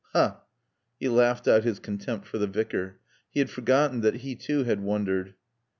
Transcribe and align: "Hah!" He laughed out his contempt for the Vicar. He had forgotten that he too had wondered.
"Hah!" 0.13 0.41
He 0.99 1.07
laughed 1.09 1.47
out 1.47 1.63
his 1.63 1.77
contempt 1.77 2.25
for 2.25 2.39
the 2.39 2.47
Vicar. 2.47 2.99
He 3.29 3.39
had 3.39 3.51
forgotten 3.51 4.01
that 4.01 4.15
he 4.25 4.33
too 4.35 4.63
had 4.63 4.81
wondered. 4.81 5.35